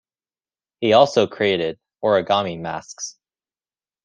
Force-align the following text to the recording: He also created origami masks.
He 0.79 0.93
also 0.93 1.27
created 1.27 1.77
origami 2.03 2.59
masks. 2.59 3.19